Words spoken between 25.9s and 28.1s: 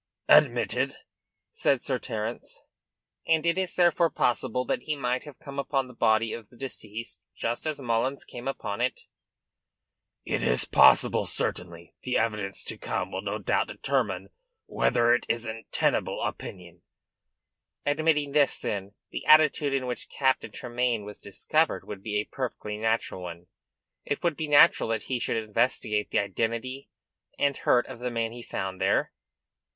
the identity and hurt of the